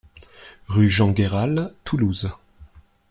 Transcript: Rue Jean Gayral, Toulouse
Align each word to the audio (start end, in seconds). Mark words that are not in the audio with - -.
Rue 0.67 0.89
Jean 0.89 1.11
Gayral, 1.11 1.71
Toulouse 1.83 2.31